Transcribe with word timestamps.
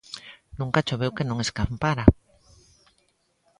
Nunca 0.59 0.85
choveu 0.87 1.11
que 1.15 1.27
non 1.29 1.43
escampara 1.45 2.03